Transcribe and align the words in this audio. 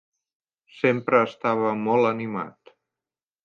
Sempre 0.77 1.21
estava 1.27 1.75
molt 1.85 2.13
animat. 2.13 2.77